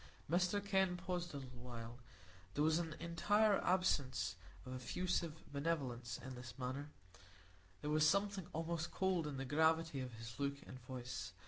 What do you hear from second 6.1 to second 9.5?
in his manner; there was something almost cold in the